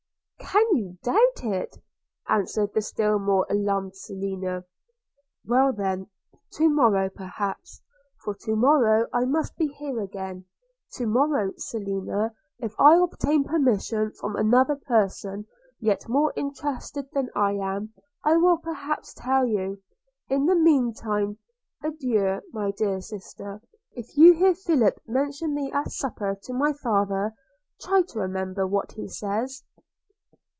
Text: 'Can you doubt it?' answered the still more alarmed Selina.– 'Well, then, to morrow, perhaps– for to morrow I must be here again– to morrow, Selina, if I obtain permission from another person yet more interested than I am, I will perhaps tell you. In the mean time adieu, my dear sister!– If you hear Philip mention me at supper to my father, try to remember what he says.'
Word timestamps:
'Can 0.51 0.75
you 0.75 0.97
doubt 1.01 1.45
it?' 1.45 1.77
answered 2.27 2.73
the 2.73 2.81
still 2.81 3.19
more 3.19 3.45
alarmed 3.49 3.95
Selina.– 3.95 4.65
'Well, 5.45 5.71
then, 5.71 6.07
to 6.53 6.67
morrow, 6.67 7.07
perhaps– 7.09 7.81
for 8.25 8.35
to 8.41 8.57
morrow 8.57 9.07
I 9.13 9.23
must 9.23 9.55
be 9.55 9.67
here 9.67 10.01
again– 10.01 10.43
to 10.95 11.05
morrow, 11.05 11.53
Selina, 11.55 12.33
if 12.59 12.77
I 12.77 12.97
obtain 12.97 13.45
permission 13.45 14.11
from 14.19 14.35
another 14.35 14.75
person 14.75 15.45
yet 15.79 16.09
more 16.09 16.33
interested 16.35 17.09
than 17.13 17.29
I 17.33 17.53
am, 17.53 17.93
I 18.25 18.35
will 18.35 18.57
perhaps 18.57 19.13
tell 19.13 19.45
you. 19.45 19.81
In 20.27 20.47
the 20.47 20.55
mean 20.55 20.93
time 20.93 21.37
adieu, 21.81 22.41
my 22.51 22.71
dear 22.71 22.99
sister!– 22.99 23.61
If 23.93 24.17
you 24.17 24.33
hear 24.33 24.53
Philip 24.53 24.99
mention 25.07 25.53
me 25.55 25.71
at 25.71 25.91
supper 25.93 26.37
to 26.43 26.53
my 26.53 26.73
father, 26.73 27.35
try 27.79 28.01
to 28.09 28.19
remember 28.19 28.67
what 28.67 28.91
he 28.93 29.07
says.' 29.07 29.63